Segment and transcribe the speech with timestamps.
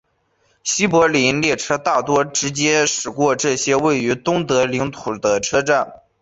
[0.63, 5.93] 西柏林列车大多直接驶过这些位于东德领土的车站。